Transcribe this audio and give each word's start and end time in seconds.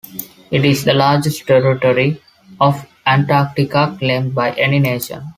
It 0.49 0.65
is 0.65 0.83
the 0.83 0.95
largest 0.95 1.45
territory 1.45 2.19
of 2.59 2.87
Antarctica 3.05 3.95
claimed 3.99 4.33
by 4.33 4.49
any 4.53 4.79
nation. 4.79 5.29